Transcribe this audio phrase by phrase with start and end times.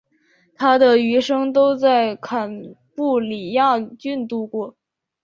[0.57, 4.75] 他的余生都在坎布里亚郡度过。